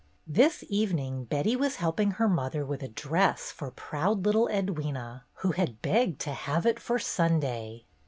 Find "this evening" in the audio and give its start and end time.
0.25-1.25